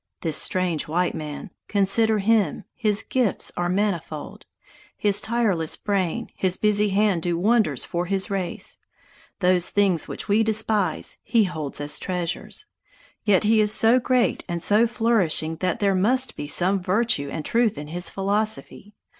[0.21, 4.45] This strange white man consider him, his gifts are manifold!
[4.97, 8.79] His tireless brain, his busy hand do wonders for his race.
[9.41, 12.65] Those things which we despise he holds as treasures;
[13.25, 17.45] yet he is so great and so flourishing that there must be some virtue and
[17.45, 18.95] truth in his philosophy.